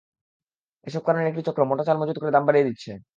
[0.87, 2.91] এসব কারণে একটি চক্র মোটা চাল মজুত করে দাম বাড়িয়ে দিচ্ছে।